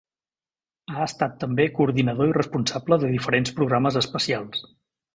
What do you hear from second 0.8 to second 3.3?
Ha estat també coordinador i responsable de